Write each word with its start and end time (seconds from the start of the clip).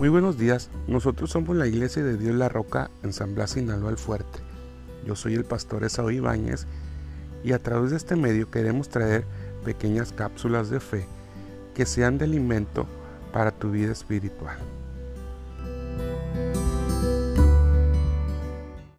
Muy 0.00 0.08
buenos 0.08 0.36
días, 0.36 0.70
nosotros 0.88 1.30
somos 1.30 1.54
la 1.54 1.68
Iglesia 1.68 2.02
de 2.02 2.16
Dios 2.16 2.34
La 2.34 2.48
Roca 2.48 2.90
en 3.04 3.12
San 3.12 3.36
Blas, 3.36 3.52
Sinaloa 3.52 3.90
el 3.90 3.96
Fuerte. 3.96 4.40
Yo 5.06 5.14
soy 5.14 5.34
el 5.34 5.44
pastor 5.44 5.84
Esau 5.84 6.10
Ibáñez 6.10 6.66
y 7.44 7.52
a 7.52 7.62
través 7.62 7.92
de 7.92 7.96
este 7.96 8.16
medio 8.16 8.50
queremos 8.50 8.88
traer 8.88 9.24
pequeñas 9.64 10.12
cápsulas 10.12 10.68
de 10.68 10.80
fe 10.80 11.06
que 11.74 11.86
sean 11.86 12.18
de 12.18 12.24
alimento 12.24 12.86
para 13.32 13.52
tu 13.52 13.70
vida 13.70 13.92
espiritual. 13.92 14.58